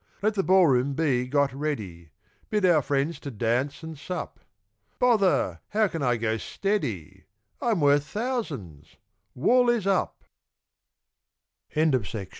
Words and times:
Let 0.23 0.33
the 0.33 0.41
ball 0.41 0.65
room 0.65 0.95
be 0.95 1.27
got 1.27 1.53
ready, 1.53 2.09
Bid 2.49 2.65
our 2.65 2.81
friends 2.81 3.19
to 3.19 3.29
dance 3.29 3.83
and 3.83 3.95
sup: 3.95 4.39
Bother! 4.97 5.59
how 5.69 5.89
can 5.89 6.01
I 6.01 6.17
"go 6.17 6.37
steady"? 6.37 7.25
I'm 7.61 7.81
worth 7.81 8.07
thousands 8.07 8.95
wool 9.35 9.69
is 9.69 9.85
up! 9.85 10.23
GARNET 11.75 11.93
WALCH. 11.93 12.01
_WOOL 12.01 12.01
IS 12.05 12.11
DOWN. 12.13 12.27